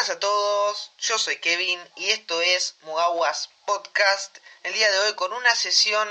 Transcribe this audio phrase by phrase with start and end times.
[0.00, 4.34] Buenas a todos, yo soy Kevin y esto es Mugawas Podcast.
[4.62, 6.08] El día de hoy con una sesión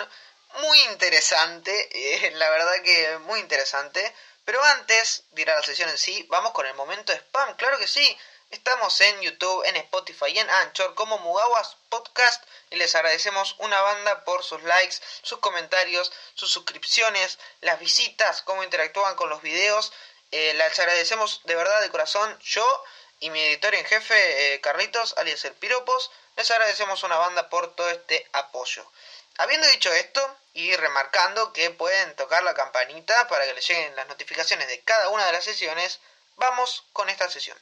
[0.60, 4.16] muy interesante, eh, la verdad que muy interesante.
[4.46, 7.80] Pero antes de ir a la sesión en sí, vamos con el momento spam, claro
[7.80, 8.16] que sí.
[8.52, 13.82] Estamos en YouTube, en Spotify y en Anchor como Mugawas Podcast y les agradecemos una
[13.82, 19.92] banda por sus likes, sus comentarios, sus suscripciones, las visitas, cómo interactúan con los videos.
[20.32, 22.38] Eh, les agradecemos de verdad de corazón.
[22.44, 22.84] Yo
[23.20, 27.76] y mi editor en jefe, eh, Carlitos, alias El Piropos, les agradecemos una banda por
[27.76, 28.90] todo este apoyo.
[29.38, 34.08] Habiendo dicho esto y remarcando que pueden tocar la campanita para que les lleguen las
[34.08, 36.00] notificaciones de cada una de las sesiones,
[36.36, 37.58] vamos con esta sesión.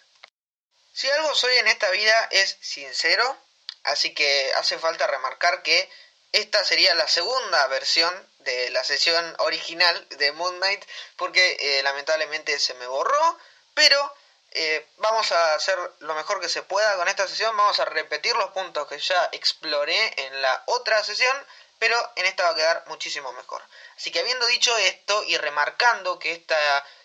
[0.94, 3.38] Si algo soy en esta vida es sincero,
[3.84, 5.90] así que hace falta remarcar que
[6.32, 10.84] esta sería la segunda versión de la sesión original de Moon Knight,
[11.16, 13.40] porque eh, lamentablemente se me borró,
[13.74, 14.14] pero
[14.60, 18.36] eh, vamos a hacer lo mejor que se pueda con esta sesión, vamos a repetir
[18.36, 21.38] los puntos que ya exploré en la otra sesión,
[21.78, 23.62] pero en esta va a quedar muchísimo mejor.
[23.96, 26.58] Así que habiendo dicho esto y remarcando que esta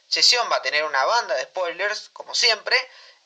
[0.08, 2.74] sesión va a tener una banda de spoilers, como siempre,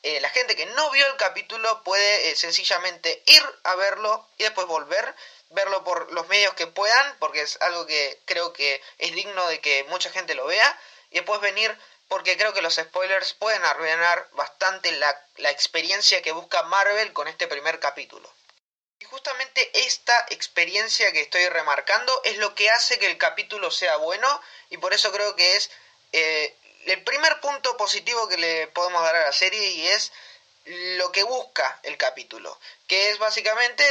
[0.03, 4.43] eh, la gente que no vio el capítulo puede eh, sencillamente ir a verlo y
[4.43, 5.15] después volver,
[5.51, 9.61] verlo por los medios que puedan, porque es algo que creo que es digno de
[9.61, 10.77] que mucha gente lo vea,
[11.11, 11.77] y después venir
[12.07, 17.27] porque creo que los spoilers pueden arruinar bastante la, la experiencia que busca Marvel con
[17.27, 18.31] este primer capítulo.
[18.99, 23.97] Y justamente esta experiencia que estoy remarcando es lo que hace que el capítulo sea
[23.97, 25.69] bueno y por eso creo que es
[26.13, 30.11] eh, el primer punto positivo que le podemos dar a la serie y es
[30.97, 33.83] lo que busca el capítulo, que es básicamente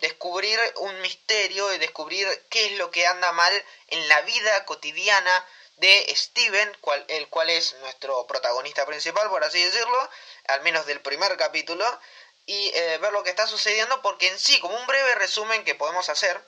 [0.00, 5.46] descubrir un misterio y descubrir qué es lo que anda mal en la vida cotidiana
[5.76, 6.76] de Steven,
[7.08, 10.10] el cual es nuestro protagonista principal, por así decirlo,
[10.46, 11.84] al menos del primer capítulo,
[12.46, 15.74] y eh, ver lo que está sucediendo, porque en sí, como un breve resumen que
[15.74, 16.40] podemos hacer,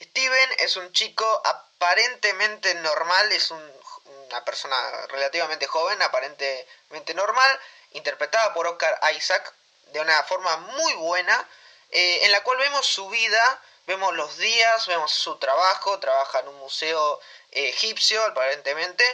[0.00, 4.76] Steven es un chico aparentemente normal, es una persona
[5.08, 7.60] relativamente joven, aparentemente normal,
[7.92, 9.54] interpretada por Oscar Isaac
[9.92, 11.48] de una forma muy buena,
[11.90, 16.48] eh, en la cual vemos su vida, vemos los días, vemos su trabajo, trabaja en
[16.48, 17.20] un museo
[17.50, 19.04] egipcio aparentemente,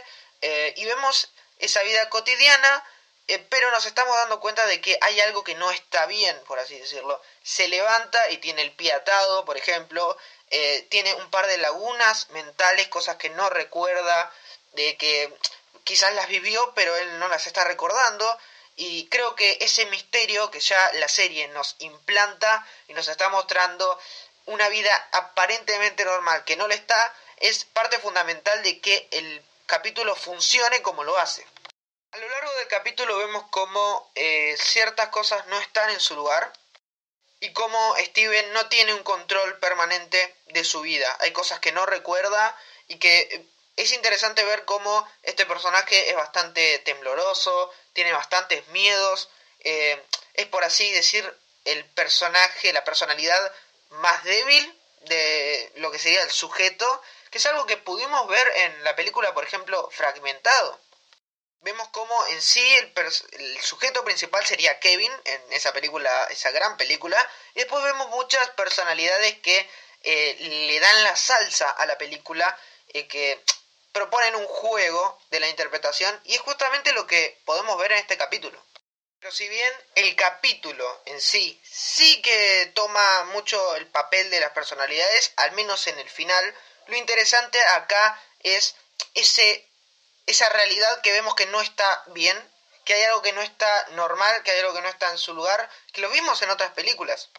[0.42, 2.84] eh, y vemos esa vida cotidiana,
[3.28, 6.58] eh, pero nos estamos dando cuenta de que hay algo que no está bien, por
[6.58, 7.20] así decirlo.
[7.42, 10.16] Se levanta y tiene el pie atado, por ejemplo,
[10.50, 14.32] eh, tiene un par de lagunas mentales, cosas que no recuerda,
[14.72, 15.34] de que
[15.84, 18.38] quizás las vivió, pero él no las está recordando.
[18.76, 23.98] Y creo que ese misterio que ya la serie nos implanta y nos está mostrando
[24.46, 30.14] una vida aparentemente normal que no le está, es parte fundamental de que el capítulo
[30.16, 31.46] funcione como lo hace.
[32.12, 36.52] A lo largo del capítulo vemos cómo eh, ciertas cosas no están en su lugar
[37.40, 41.14] y cómo Steven no tiene un control permanente de su vida.
[41.20, 42.56] Hay cosas que no recuerda
[42.88, 43.44] y que eh,
[43.76, 49.28] es interesante ver cómo este personaje es bastante tembloroso, tiene bastantes miedos,
[49.60, 50.02] eh,
[50.34, 51.30] es por así decir
[51.64, 53.52] el personaje, la personalidad
[53.90, 58.84] más débil de lo que sería el sujeto que es algo que pudimos ver en
[58.84, 60.80] la película, por ejemplo, Fragmentado.
[61.60, 67.18] Vemos cómo en sí el, sujeto principal sería Kevin en esa película, esa gran película,
[67.54, 69.68] y después vemos muchas personalidades que
[70.02, 72.56] eh, le dan la salsa a la película,
[72.88, 73.42] eh, que
[73.90, 78.16] proponen un juego de la interpretación, y es justamente lo que podemos ver en este
[78.16, 78.64] capítulo.
[79.26, 84.52] Pero si bien el capítulo en sí sí que toma mucho el papel de las
[84.52, 86.54] personalidades, al menos en el final,
[86.86, 88.76] lo interesante acá es
[89.14, 89.68] ese,
[90.26, 92.40] esa realidad que vemos que no está bien,
[92.84, 95.34] que hay algo que no está normal, que hay algo que no está en su
[95.34, 97.30] lugar, que lo vimos en otras películas.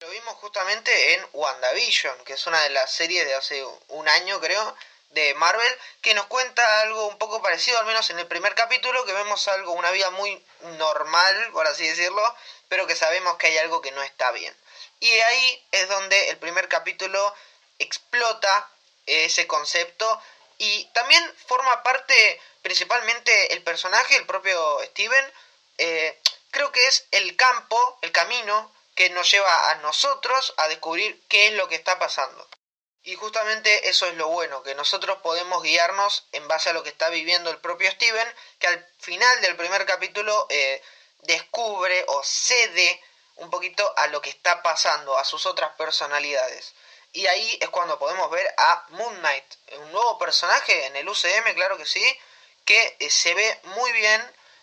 [0.00, 4.40] Lo vimos justamente en WandaVision, que es una de las series de hace un año
[4.40, 4.76] creo,
[5.10, 9.04] de Marvel, que nos cuenta algo un poco parecido, al menos en el primer capítulo,
[9.04, 10.44] que vemos algo, una vida muy
[10.78, 12.22] normal, por así decirlo,
[12.68, 14.54] pero que sabemos que hay algo que no está bien.
[15.00, 17.34] Y ahí es donde el primer capítulo
[17.78, 18.70] explota
[19.06, 20.20] ese concepto
[20.58, 25.32] y también forma parte principalmente el personaje, el propio Steven,
[25.78, 26.18] eh,
[26.50, 31.48] creo que es el campo, el camino que nos lleva a nosotros a descubrir qué
[31.48, 32.48] es lo que está pasando.
[33.06, 36.88] Y justamente eso es lo bueno, que nosotros podemos guiarnos en base a lo que
[36.88, 40.82] está viviendo el propio Steven, que al final del primer capítulo eh,
[41.22, 43.00] descubre o cede
[43.36, 46.74] un poquito a lo que está pasando, a sus otras personalidades.
[47.12, 51.54] Y ahí es cuando podemos ver a Moon Knight, un nuevo personaje en el UCM,
[51.54, 52.04] claro que sí,
[52.64, 54.20] que eh, se ve muy bien.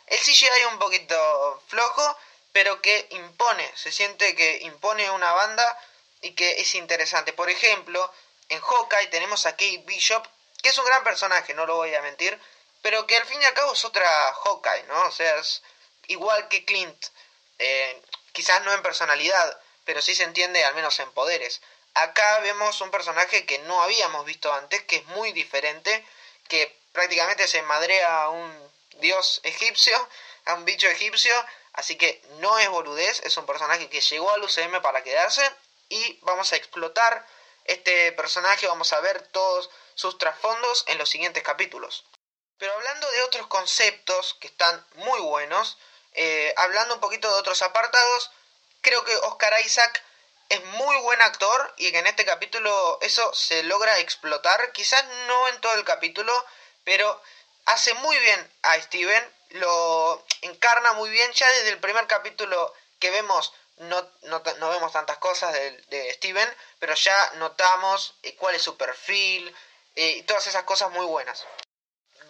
[0.08, 2.18] El CGI un poquito flojo,
[2.52, 5.80] pero que impone, se siente que impone una banda
[6.20, 7.32] y que es interesante.
[7.32, 8.12] Por ejemplo,
[8.54, 10.26] en Hawkeye tenemos a Kate Bishop,
[10.62, 12.40] que es un gran personaje, no lo voy a mentir,
[12.82, 15.08] pero que al fin y al cabo es otra Hawkeye, ¿no?
[15.08, 15.64] O sea, es
[16.08, 17.06] igual que Clint,
[17.60, 18.02] eh,
[18.32, 21.62] quizás no en personalidad, pero sí se entiende al menos en poderes.
[21.94, 26.06] Acá vemos un personaje que no habíamos visto antes, que es muy diferente,
[26.48, 30.10] que prácticamente se madrea a un dios egipcio,
[30.46, 31.34] a un bicho egipcio,
[31.74, 35.50] así que no es boludez, es un personaje que llegó al UCM para quedarse
[35.90, 37.26] y vamos a explotar
[37.66, 42.06] este personaje, vamos a ver todos sus trasfondos en los siguientes capítulos.
[42.58, 45.78] Pero hablando de otros conceptos que están muy buenos,
[46.14, 48.32] eh, hablando un poquito de otros apartados,
[48.82, 50.04] creo que Oscar Isaac
[50.50, 55.48] es muy buen actor y que en este capítulo eso se logra explotar, quizás no
[55.48, 56.32] en todo el capítulo,
[56.84, 57.22] pero
[57.66, 63.10] hace muy bien a Steven, lo encarna muy bien, ya desde el primer capítulo que
[63.12, 68.78] vemos no, no, vemos tantas cosas de, Steven, pero ya notamos eh, cuál es su
[68.78, 69.54] perfil
[69.96, 71.46] eh, y todas esas cosas muy buenas.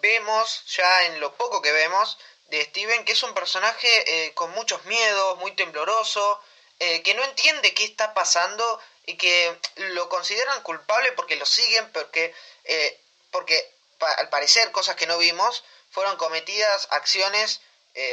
[0.02, 2.18] Vemos ya en lo poco que vemos
[2.48, 3.88] de Steven que es un personaje
[4.28, 6.42] eh, con muchos miedos, muy tembloroso,
[7.06, 12.36] que no entiende qué está pasando y que lo consideran culpable porque lo siguen, porque,
[13.32, 13.74] porque
[14.18, 17.62] al parecer cosas que no vimos fueron cometidas acciones,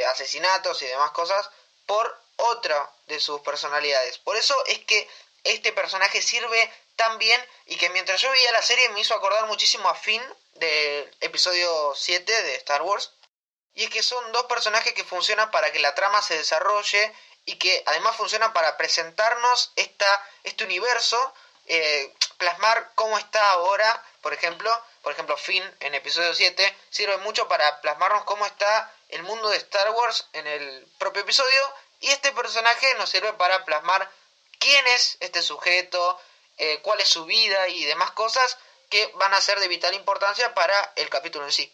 [0.07, 1.49] asesinatos y demás cosas
[1.85, 4.17] por otra de sus personalidades.
[4.19, 5.07] Por eso es que
[5.43, 9.45] este personaje sirve tan bien y que mientras yo veía la serie me hizo acordar
[9.47, 10.21] muchísimo a Finn
[10.53, 13.11] del episodio 7 de Star Wars.
[13.73, 17.13] Y es que son dos personajes que funcionan para que la trama se desarrolle
[17.45, 21.33] y que además funcionan para presentarnos esta, este universo,
[21.65, 27.47] eh, plasmar cómo está ahora, por ejemplo, por ejemplo Finn en episodio 7 sirve mucho
[27.47, 32.31] para plasmarnos cómo está el mundo de Star Wars en el propio episodio y este
[32.33, 34.11] personaje nos sirve para plasmar
[34.59, 36.19] quién es este sujeto,
[36.57, 38.57] eh, cuál es su vida y demás cosas
[38.89, 41.73] que van a ser de vital importancia para el capítulo en sí.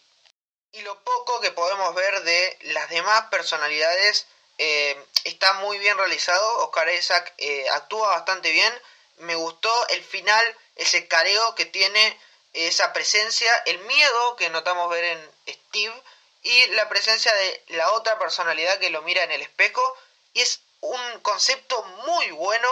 [0.74, 4.28] Y lo poco que podemos ver de las demás personalidades
[4.58, 6.60] eh, está muy bien realizado.
[6.60, 8.74] Oscar Isaac eh, actúa bastante bien.
[9.18, 12.20] Me gustó el final, ese careo que tiene,
[12.54, 16.04] esa presencia, el miedo que notamos ver en Steve
[16.44, 19.98] y la presencia de la otra personalidad que lo mira en el espejo
[20.38, 22.70] y es un concepto muy bueno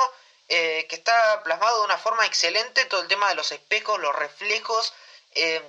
[0.49, 4.15] eh, que está plasmado de una forma excelente, todo el tema de los espejos, los
[4.15, 4.93] reflejos,
[5.31, 5.67] eh,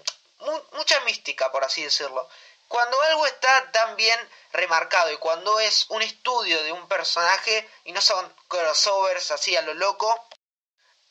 [0.73, 2.29] mucha mística, por así decirlo.
[2.69, 4.21] Cuando algo está tan bien
[4.53, 9.63] remarcado y cuando es un estudio de un personaje y no son crossovers así a
[9.63, 10.29] lo loco,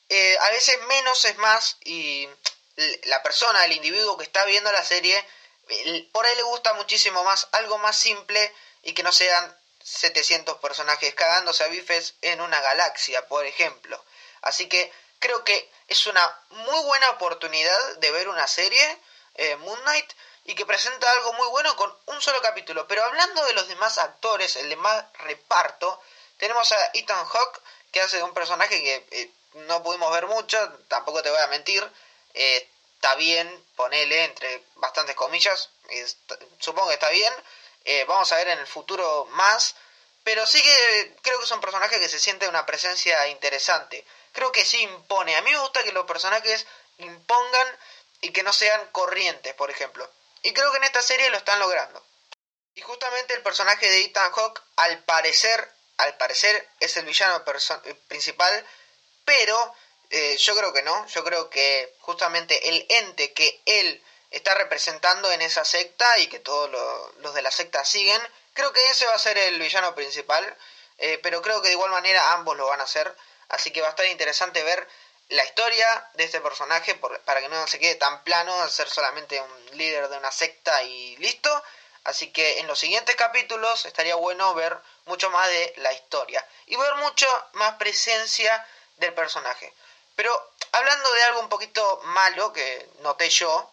[0.09, 2.29] eh, a veces menos es más y
[3.05, 5.27] la persona, el individuo que está viendo la serie,
[6.11, 8.53] por ahí le gusta muchísimo más algo más simple
[8.83, 14.03] y que no sean 700 personajes cagándose a bifes en una galaxia, por ejemplo.
[14.41, 18.99] Así que creo que es una muy buena oportunidad de ver una serie,
[19.35, 20.11] eh, Moon Knight,
[20.45, 22.87] y que presenta algo muy bueno con un solo capítulo.
[22.87, 26.01] Pero hablando de los demás actores, el demás reparto,
[26.37, 27.61] tenemos a Ethan Hawke,
[27.91, 29.31] que hace un personaje que eh,
[29.67, 31.87] no pudimos ver mucho, tampoco te voy a mentir.
[32.33, 35.69] Eh, está bien, ponele entre bastantes comillas,
[36.59, 37.33] supongo que está bien.
[37.85, 39.75] Eh, vamos a ver en el futuro más,
[40.23, 44.05] pero sí que creo que es un personaje que se siente una presencia interesante.
[44.33, 45.35] Creo que sí impone.
[45.35, 46.65] A mí me gusta que los personajes
[46.97, 47.67] impongan
[48.21, 50.09] y que no sean corrientes, por ejemplo.
[50.41, 52.03] Y creo que en esta serie lo están logrando.
[52.73, 57.43] Y justamente el personaje de Ethan Hawke, al parecer, al parecer es el villano
[58.07, 58.67] principal,
[59.23, 59.75] pero
[60.09, 61.07] eh, yo creo que no.
[61.07, 66.39] Yo creo que justamente el ente que él está representando en esa secta y que
[66.39, 66.69] todos
[67.19, 68.21] los de la secta siguen.
[68.53, 70.57] Creo que ese va a ser el villano principal,
[70.97, 73.15] eh, pero creo que de igual manera ambos lo van a hacer,
[73.49, 74.87] así que va a estar interesante ver
[75.29, 79.77] la historia de este personaje para que no se quede tan plano ser solamente un
[79.77, 81.63] líder de una secta y listo.
[82.03, 86.75] Así que en los siguientes capítulos estaría bueno ver mucho más de la historia y
[86.75, 88.67] ver mucho más presencia
[88.97, 89.73] del personaje.
[90.15, 93.71] Pero hablando de algo un poquito malo que noté yo,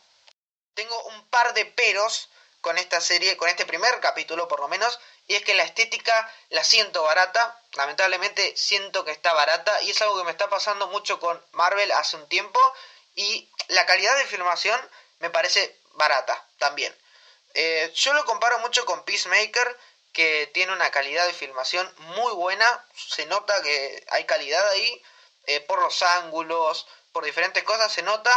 [0.75, 2.29] tengo un par de peros
[2.61, 6.33] con esta serie, con este primer capítulo por lo menos, y es que la estética
[6.51, 10.87] la siento barata, lamentablemente siento que está barata, y es algo que me está pasando
[10.89, 12.61] mucho con Marvel hace un tiempo,
[13.15, 14.81] y la calidad de filmación
[15.19, 16.97] me parece barata también.
[17.55, 19.79] Eh, yo lo comparo mucho con Peacemaker,
[20.13, 25.03] que tiene una calidad de filmación muy buena, se nota que hay calidad ahí,
[25.47, 28.33] eh, por los ángulos, por diferentes cosas se nota,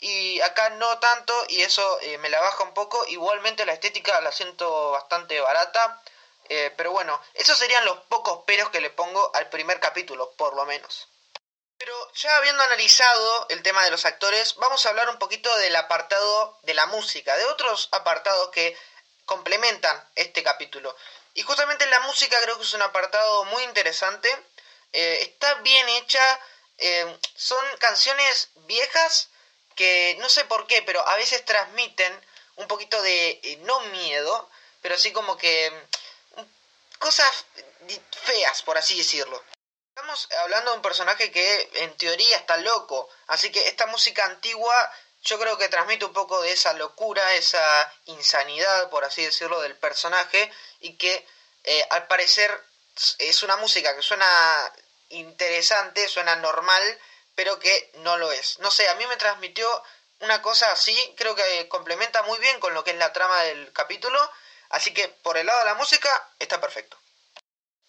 [0.00, 3.04] y acá no tanto y eso eh, me la baja un poco.
[3.08, 6.00] Igualmente la estética la siento bastante barata.
[6.48, 10.54] Eh, pero bueno, esos serían los pocos peros que le pongo al primer capítulo, por
[10.54, 11.08] lo menos.
[11.76, 15.76] Pero ya habiendo analizado el tema de los actores, vamos a hablar un poquito del
[15.76, 18.76] apartado de la música, de otros apartados que
[19.26, 20.96] complementan este capítulo.
[21.34, 24.30] Y justamente la música creo que es un apartado muy interesante.
[24.92, 26.40] Eh, está bien hecha.
[27.34, 29.30] Son canciones viejas
[29.78, 32.12] que no sé por qué, pero a veces transmiten
[32.56, 34.50] un poquito de, eh, no miedo,
[34.82, 35.70] pero sí como que
[36.34, 36.42] mm,
[36.98, 37.44] cosas
[38.10, 39.40] feas, por así decirlo.
[39.94, 44.92] Estamos hablando de un personaje que en teoría está loco, así que esta música antigua
[45.22, 49.76] yo creo que transmite un poco de esa locura, esa insanidad, por así decirlo, del
[49.76, 51.24] personaje y que
[51.62, 52.50] eh, al parecer
[53.18, 54.72] es una música que suena
[55.10, 56.98] interesante, suena normal,
[57.38, 58.58] pero que no lo es.
[58.58, 59.68] No sé, a mí me transmitió
[60.18, 63.72] una cosa así, creo que complementa muy bien con lo que es la trama del
[63.72, 64.18] capítulo,
[64.70, 66.98] así que por el lado de la música está perfecto.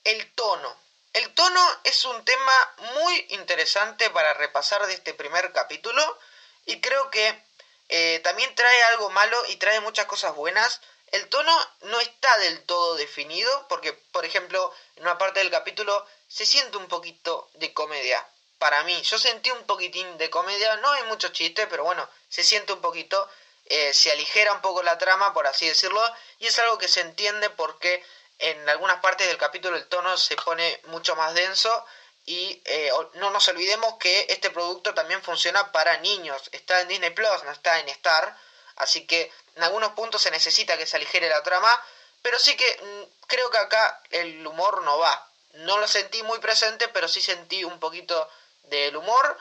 [0.04, 0.80] El tono.
[1.14, 6.20] El tono es un tema muy interesante para repasar de este primer capítulo
[6.68, 7.44] y creo que
[7.88, 10.80] eh, también trae algo malo y trae muchas cosas buenas.
[11.08, 16.06] El tono no está del todo definido porque, por ejemplo, en una parte del capítulo
[16.28, 18.24] se siente un poquito de comedia.
[18.60, 22.44] Para mí, yo sentí un poquitín de comedia, no hay mucho chiste, pero bueno, se
[22.44, 23.28] siente un poquito,
[23.66, 26.04] eh, se aligera un poco la trama, por así decirlo,
[26.40, 28.04] y es algo que se entiende porque
[28.38, 31.86] en algunas partes del capítulo el tono se pone mucho más denso
[32.26, 36.50] y eh, no nos olvidemos que este producto también funciona para niños.
[36.52, 38.38] Está en Disney Plus, no está en Star.
[38.76, 41.84] Así que en algunos puntos se necesita que se aligere la trama.
[42.22, 45.28] Pero sí que mm, creo que acá el humor no va.
[45.54, 48.30] No lo sentí muy presente, pero sí sentí un poquito
[48.70, 49.38] del humor.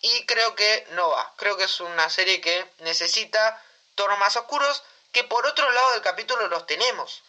[0.00, 1.32] Y creo que no va.
[1.36, 3.62] Creo que es una serie que necesita
[3.94, 4.82] tonos más oscuros.
[5.12, 7.22] Que por otro lado del capítulo los tenemos.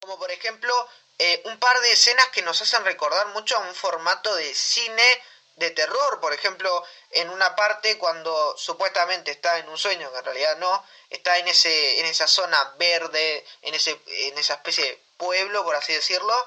[0.00, 0.88] Como por ejemplo
[1.18, 5.22] eh, un par de escenas que nos hacen recordar mucho a un formato de cine
[5.56, 10.24] de terror, por ejemplo, en una parte cuando supuestamente está en un sueño, que en
[10.24, 15.02] realidad no, está en ese en esa zona verde, en ese en esa especie de
[15.16, 16.46] pueblo, por así decirlo,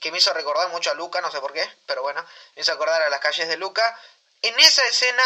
[0.00, 2.24] que me hizo recordar mucho a Luca, no sé por qué, pero bueno,
[2.54, 3.98] me hizo acordar a las calles de Luca.
[4.42, 5.24] En esa escena,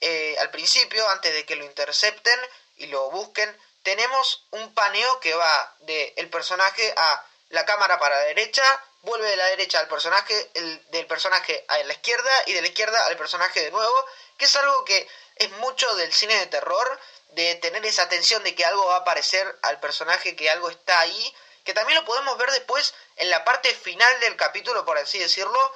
[0.00, 2.38] eh, al principio, antes de que lo intercepten
[2.76, 8.16] y lo busquen, tenemos un paneo que va de el personaje a la cámara para
[8.16, 8.62] la derecha,
[9.02, 12.68] vuelve de la derecha al personaje, el, del personaje a la izquierda y de la
[12.68, 14.06] izquierda al personaje de nuevo,
[14.36, 18.54] que es algo que es mucho del cine de terror, de tener esa tensión de
[18.54, 21.34] que algo va a aparecer al personaje, que algo está ahí,
[21.68, 25.74] que también lo podemos ver después en la parte final del capítulo, por así decirlo,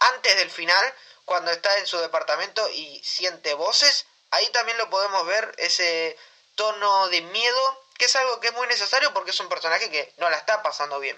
[0.00, 0.92] antes del final,
[1.24, 6.18] cuando está en su departamento y siente voces, ahí también lo podemos ver, ese
[6.56, 10.12] tono de miedo que es algo que es muy necesario porque es un personaje que
[10.16, 11.16] no la está pasando bien.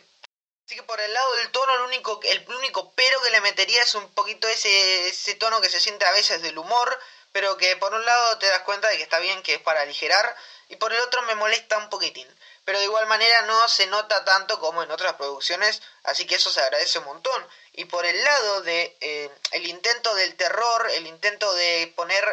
[0.66, 3.82] Así que por el lado del tono, el único, el único pero que le metería
[3.82, 7.00] es un poquito ese, ese tono que se siente a veces del humor,
[7.32, 9.80] pero que por un lado te das cuenta de que está bien, que es para
[9.80, 10.36] aligerar,
[10.68, 12.28] y por el otro me molesta un poquitín.
[12.64, 16.50] Pero de igual manera no se nota tanto como en otras producciones, así que eso
[16.50, 17.48] se agradece un montón.
[17.72, 22.24] Y por el lado de eh, el intento del terror, el intento de poner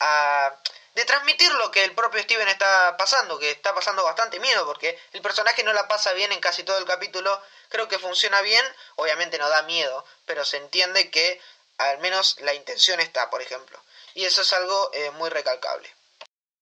[0.00, 0.54] a
[0.98, 4.98] de transmitir lo que el propio Steven está pasando, que está pasando bastante miedo, porque
[5.12, 8.64] el personaje no la pasa bien en casi todo el capítulo, creo que funciona bien,
[8.96, 11.40] obviamente no da miedo, pero se entiende que
[11.76, 13.80] al menos la intención está, por ejemplo,
[14.14, 15.88] y eso es algo eh, muy recalcable.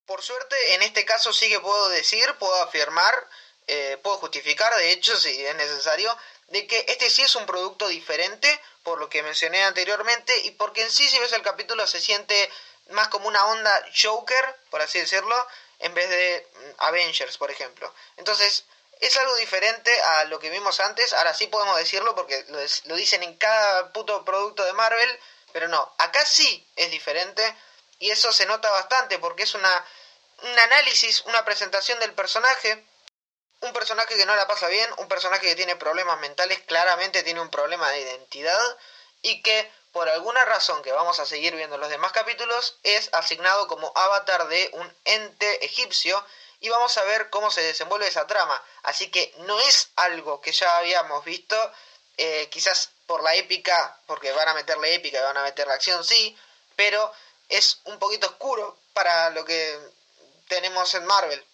[0.07, 3.29] Por suerte, en este caso sí que puedo decir, puedo afirmar,
[3.67, 6.17] eh, puedo justificar, de hecho, si es necesario,
[6.49, 10.83] de que este sí es un producto diferente, por lo que mencioné anteriormente, y porque
[10.83, 12.51] en sí, si ves el capítulo, se siente
[12.91, 15.35] más como una onda Joker, por así decirlo,
[15.81, 17.93] en vez de mm, Avengers, por ejemplo.
[18.17, 18.65] Entonces,
[19.01, 23.23] es algo diferente a lo que vimos antes, ahora sí podemos decirlo porque lo, dicen
[23.23, 25.21] en cada puto producto de Marvel,
[25.53, 27.43] pero no, acá sí es diferente
[27.99, 29.85] y eso se nota bastante porque es una
[30.43, 32.85] un análisis, una presentación del personaje,
[33.61, 37.41] un personaje que no la pasa bien, un personaje que tiene problemas mentales, claramente tiene
[37.41, 38.79] un problema de identidad
[39.23, 43.09] y que por alguna razón que vamos a seguir viendo en los demás capítulos, es
[43.13, 46.23] asignado como avatar de un ente egipcio
[46.61, 48.63] y vamos a ver cómo se desenvuelve esa trama.
[48.83, 51.57] Así que no es algo que ya habíamos visto,
[52.19, 55.75] eh, quizás por la épica, porque van a meterle épica y van a meter la
[55.75, 56.37] acción, sí,
[56.77, 57.11] pero
[57.49, 59.79] es un poquito oscuro para lo que
[60.49, 61.45] tenemos en Marvel.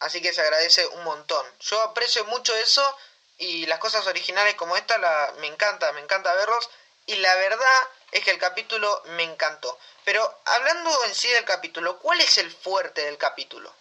[0.00, 1.46] Así que se agradece un montón.
[1.60, 2.98] Yo aprecio mucho eso
[3.38, 6.68] y las cosas originales como esta me encanta, me encanta verlos
[7.06, 9.78] y la verdad es que el capítulo me encantó.
[10.04, 13.74] Pero hablando en sí del capítulo, ¿cuál es el fuerte del capítulo?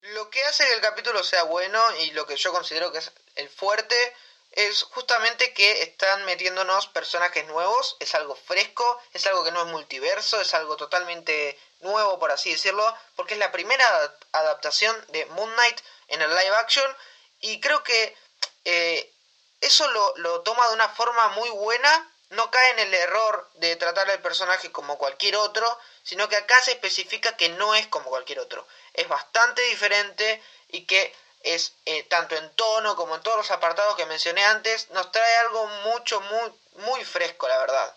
[0.00, 3.10] Lo que hace que el capítulo sea bueno y lo que yo considero que es
[3.34, 4.16] el fuerte
[4.52, 9.66] es justamente que están metiéndonos personajes nuevos, es algo fresco, es algo que no es
[9.68, 13.86] multiverso, es algo totalmente nuevo, por así decirlo, porque es la primera
[14.32, 16.96] adaptación de Moon Knight en el live action
[17.40, 18.16] y creo que
[18.64, 19.12] eh,
[19.60, 23.76] eso lo, lo toma de una forma muy buena, no cae en el error de
[23.76, 28.10] tratar al personaje como cualquier otro, sino que acá se especifica que no es como
[28.10, 31.14] cualquier otro, es bastante diferente y que
[31.54, 35.36] es eh, tanto en tono como en todos los apartados que mencioné antes, nos trae
[35.36, 37.96] algo mucho, muy, muy fresco, la verdad.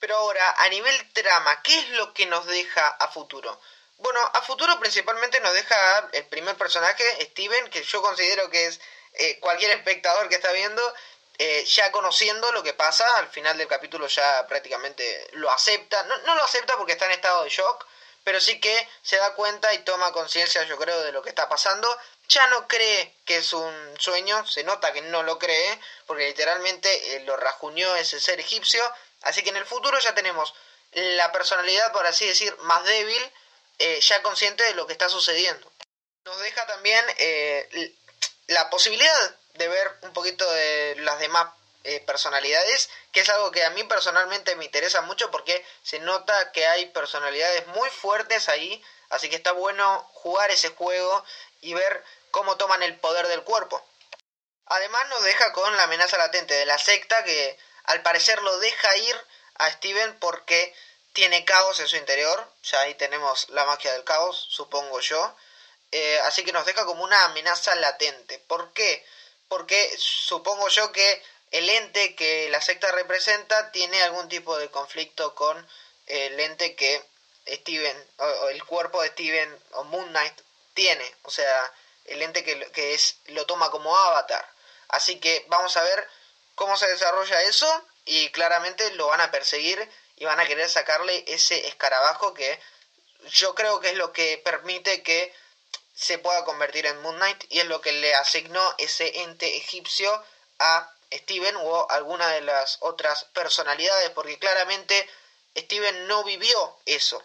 [0.00, 3.60] Pero ahora, a nivel trama, ¿qué es lo que nos deja a futuro?
[3.98, 8.80] Bueno, a futuro principalmente nos deja el primer personaje, Steven, que yo considero que es
[9.14, 10.82] eh, cualquier espectador que está viendo,
[11.38, 16.16] eh, ya conociendo lo que pasa, al final del capítulo ya prácticamente lo acepta, no,
[16.18, 17.86] no lo acepta porque está en estado de shock,
[18.24, 21.48] pero sí que se da cuenta y toma conciencia, yo creo, de lo que está
[21.48, 21.88] pasando.
[22.28, 27.16] Ya no cree que es un sueño, se nota que no lo cree, porque literalmente
[27.16, 28.82] eh, lo rajuñó ese ser egipcio.
[29.22, 30.54] Así que en el futuro ya tenemos
[30.92, 33.32] la personalidad, por así decir, más débil,
[33.78, 35.70] eh, ya consciente de lo que está sucediendo.
[36.24, 37.94] Nos deja también eh,
[38.48, 41.48] la posibilidad de ver un poquito de las demás
[41.84, 46.52] eh, personalidades, que es algo que a mí personalmente me interesa mucho porque se nota
[46.52, 51.24] que hay personalidades muy fuertes ahí, así que está bueno jugar ese juego
[51.60, 53.84] y ver cómo toman el poder del cuerpo.
[54.66, 58.96] Además nos deja con la amenaza latente de la secta que al parecer lo deja
[58.98, 59.16] ir
[59.54, 60.74] a Steven porque
[61.12, 65.34] tiene caos en su interior, ya ahí tenemos la magia del caos, supongo yo,
[65.90, 68.38] eh, así que nos deja como una amenaza latente.
[68.40, 69.04] ¿Por qué?
[69.48, 75.34] Porque supongo yo que el ente que la secta representa tiene algún tipo de conflicto
[75.34, 75.66] con
[76.06, 77.02] el ente que
[77.46, 80.38] Steven, o, el cuerpo de Steven o Moon Knight
[80.74, 81.72] tiene, o sea,
[82.08, 84.46] el ente que, es, lo toma como avatar.
[84.88, 86.08] Así que vamos a ver
[86.54, 91.24] cómo se desarrolla eso y claramente lo van a perseguir y van a querer sacarle
[91.28, 92.60] ese escarabajo que
[93.30, 95.34] yo creo que es lo que permite que
[95.94, 100.24] se pueda convertir en Moon Knight y es lo que le asignó ese ente egipcio
[100.58, 105.08] a Steven o alguna de las otras personalidades, porque claramente
[105.56, 107.22] Steven no vivió eso.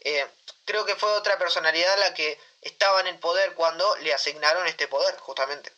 [0.00, 0.26] Eh,
[0.64, 4.88] creo que fue otra personalidad la que estaba en el poder cuando le asignaron este
[4.88, 5.72] poder, justamente.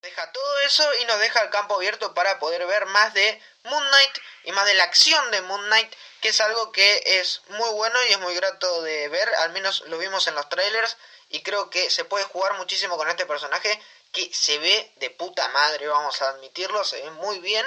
[0.00, 3.86] Deja todo eso y nos deja el campo abierto para poder ver más de Moon
[3.86, 7.70] Knight y más de la acción de Moon Knight, que es algo que es muy
[7.70, 10.96] bueno y es muy grato de ver, al menos lo vimos en los trailers
[11.28, 13.80] y creo que se puede jugar muchísimo con este personaje
[14.12, 17.64] que se ve de puta madre, vamos a admitirlo, se ve muy bien,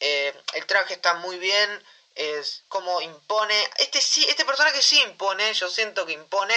[0.00, 5.52] eh, el traje está muy bien, es como impone, este sí, este personaje sí impone,
[5.54, 6.54] yo siento que impone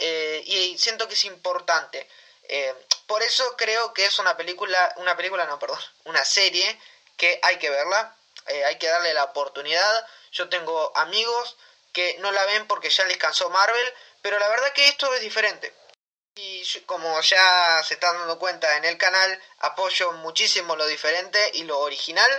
[0.00, 2.08] eh, y siento que es importante.
[2.44, 2.74] Eh,
[3.06, 6.80] por eso creo que es una película, una película, no, perdón, una serie
[7.16, 8.16] que hay que verla,
[8.66, 10.06] hay que darle la oportunidad.
[10.32, 11.56] Yo tengo amigos
[11.92, 15.20] que no la ven porque ya les cansó Marvel, pero la verdad que esto es
[15.20, 15.74] diferente.
[16.36, 21.64] Y como ya se están dando cuenta en el canal, apoyo muchísimo lo diferente y
[21.64, 22.30] lo original.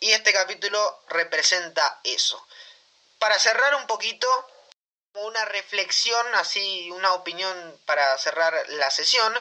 [0.00, 2.44] Y este capítulo representa eso.
[3.18, 4.26] Para cerrar un poquito,
[5.14, 9.32] una reflexión, así una opinión para cerrar la sesión.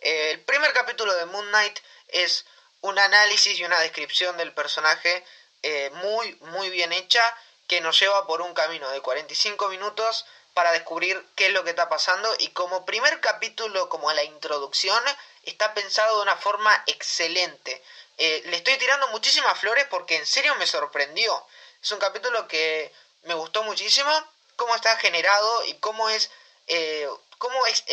[0.00, 2.46] Eh, el primer capítulo de Moon Knight es
[2.80, 5.24] un análisis y una descripción del personaje
[5.62, 7.36] eh, muy, muy bien hecha
[7.66, 11.70] que nos lleva por un camino de 45 minutos para descubrir qué es lo que
[11.70, 15.02] está pasando y como primer capítulo, como la introducción,
[15.42, 17.82] está pensado de una forma excelente.
[18.16, 21.46] Eh, le estoy tirando muchísimas flores porque en serio me sorprendió.
[21.82, 22.92] Es un capítulo que
[23.24, 24.10] me gustó muchísimo,
[24.58, 26.30] cómo está generado y cómo es,
[26.66, 27.84] eh, cómo es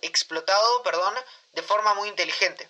[0.00, 1.14] explotado, perdón,
[1.52, 2.66] de forma muy inteligente.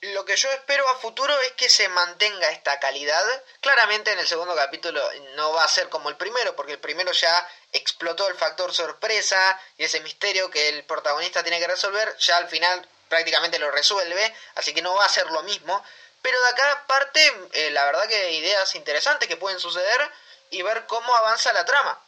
[0.00, 3.24] Lo que yo espero a futuro es que se mantenga esta calidad.
[3.60, 5.02] Claramente en el segundo capítulo
[5.36, 9.60] no va a ser como el primero, porque el primero ya explotó el factor sorpresa
[9.76, 14.34] y ese misterio que el protagonista tiene que resolver, ya al final prácticamente lo resuelve,
[14.56, 15.82] así que no va a ser lo mismo.
[16.22, 20.12] Pero de acá parte, eh, la verdad que ideas interesantes que pueden suceder
[20.50, 22.00] y ver cómo avanza la trama.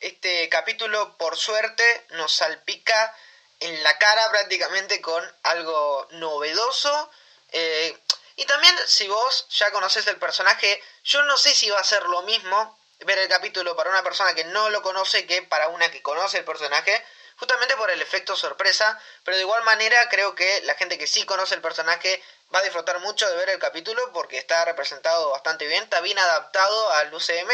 [0.00, 3.16] Este capítulo, por suerte, nos salpica
[3.58, 7.10] en la cara prácticamente con algo novedoso.
[7.50, 7.98] Eh,
[8.36, 12.04] y también si vos ya conoces el personaje, yo no sé si va a ser
[12.04, 15.90] lo mismo ver el capítulo para una persona que no lo conoce que para una
[15.90, 17.04] que conoce el personaje,
[17.36, 21.24] justamente por el efecto sorpresa, pero de igual manera creo que la gente que sí
[21.24, 22.22] conoce el personaje
[22.54, 26.18] va a disfrutar mucho de ver el capítulo porque está representado bastante bien, está bien
[26.20, 27.50] adaptado al UCM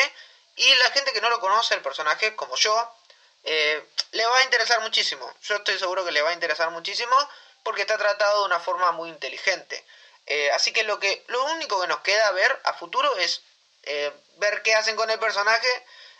[0.56, 2.94] y la gente que no lo conoce el personaje como yo
[3.44, 5.32] eh, le va a interesar muchísimo.
[5.42, 7.14] Yo estoy seguro que le va a interesar muchísimo
[7.62, 9.84] porque está tratado de una forma muy inteligente.
[10.26, 13.42] Eh, así que lo, que lo único que nos queda ver a futuro es
[13.82, 15.68] eh, ver qué hacen con el personaje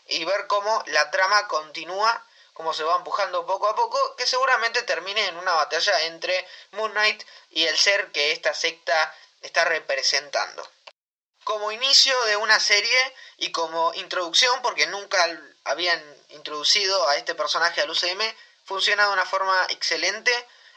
[0.07, 4.83] y ver cómo la trama continúa, cómo se va empujando poco a poco, que seguramente
[4.83, 10.69] termine en una batalla entre Moon Knight y el ser que esta secta está representando.
[11.45, 15.25] Como inicio de una serie y como introducción, porque nunca
[15.65, 18.21] habían introducido a este personaje al UCM,
[18.65, 20.33] funciona de una forma excelente,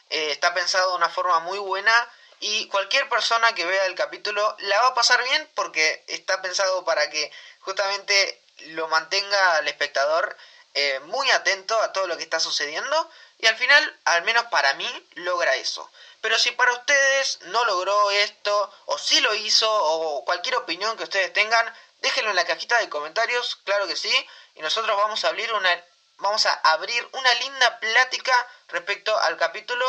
[0.09, 1.93] eh, está pensado de una forma muy buena
[2.39, 6.85] y cualquier persona que vea el capítulo la va a pasar bien porque está pensado
[6.85, 10.37] para que justamente lo mantenga al espectador
[10.73, 14.73] eh, muy atento a todo lo que está sucediendo y al final, al menos para
[14.73, 15.89] mí, logra eso.
[16.27, 21.05] Pero si para ustedes no logró esto, o si lo hizo, o cualquier opinión que
[21.05, 24.13] ustedes tengan, déjenlo en la cajita de comentarios, claro que sí,
[24.55, 25.69] y nosotros vamos a abrir una,
[26.17, 28.33] vamos a abrir una linda plática
[28.67, 29.85] respecto al capítulo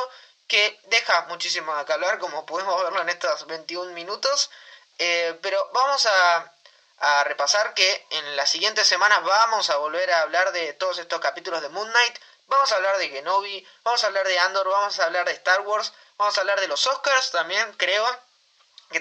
[0.47, 4.49] que deja muchísimo de hablar, como podemos verlo en estos 21 minutos.
[4.97, 6.53] Eh, pero vamos a,
[6.99, 11.19] a, repasar que en las siguientes semanas vamos a volver a hablar de todos estos
[11.19, 12.17] capítulos de Moon Knight.
[12.49, 15.61] Vamos a hablar de Genobi, vamos a hablar de Andor, vamos a hablar de Star
[15.61, 18.07] Wars, vamos a hablar de los Oscars también, creo.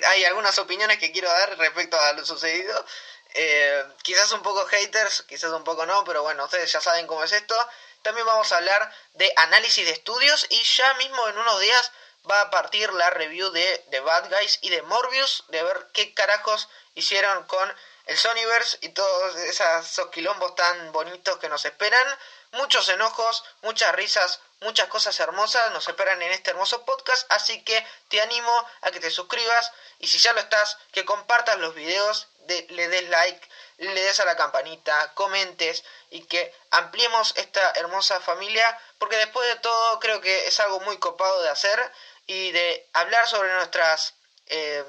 [0.08, 2.86] Hay algunas opiniones que quiero dar respecto a lo sucedido.
[3.34, 7.24] Eh, quizás un poco haters, quizás un poco no, pero bueno, ustedes ya saben cómo
[7.24, 7.56] es esto.
[8.02, 11.92] También vamos a hablar de análisis de estudios y ya mismo en unos días
[12.30, 16.14] va a partir la review de, The Bad Guys y de Morbius, de ver qué
[16.14, 17.74] carajos hicieron con
[18.08, 22.08] el Sonyverse y todos esos quilombos tan bonitos que nos esperan.
[22.52, 27.86] Muchos enojos, muchas risas, muchas cosas hermosas nos esperan en este hermoso podcast, así que
[28.08, 32.28] te animo a que te suscribas y si ya lo estás, que compartas los videos,
[32.48, 38.80] le des like, le des a la campanita, comentes y que ampliemos esta hermosa familia,
[38.98, 41.92] porque después de todo creo que es algo muy copado de hacer
[42.26, 44.14] y de hablar sobre nuestras
[44.46, 44.86] eh,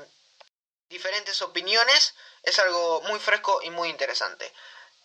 [0.88, 2.14] diferentes opiniones
[2.48, 4.52] es algo muy fresco y muy interesante.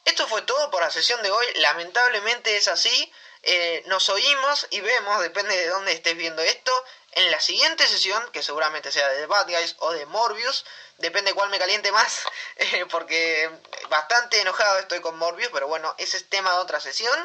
[0.06, 3.12] Esto fue todo por la sesión de hoy, lamentablemente es así,
[3.44, 6.72] eh, nos oímos y vemos, depende de dónde estés viendo esto,
[7.12, 10.66] en la siguiente sesión, que seguramente sea de Bad Guys o de Morbius,
[10.98, 12.24] depende cuál me caliente más,
[12.58, 13.50] eh, porque
[13.90, 17.18] bastante enojado estoy con Morbius, pero bueno, ese es tema de otra sesión.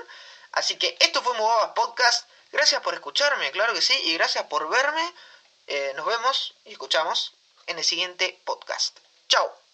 [0.52, 2.28] Así que esto fue Mubabas Podcast.
[2.52, 5.14] Gracias por escucharme, claro que sí, y gracias por verme.
[5.66, 7.35] Eh, nos vemos y escuchamos
[7.66, 8.98] en el siguiente podcast.
[9.28, 9.67] Chao.